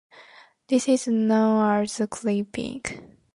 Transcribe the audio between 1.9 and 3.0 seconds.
clipping.